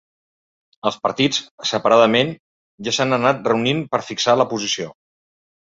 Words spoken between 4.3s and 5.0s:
la posició.